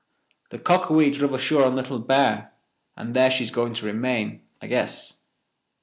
[0.49, 2.53] The Cockawee druv ashore on Little Bear,
[2.97, 5.13] and there she's going to remain, I guess.